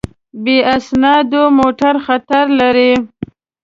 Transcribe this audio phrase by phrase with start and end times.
[0.43, 2.91] بې اسنادو موټر خطر لري.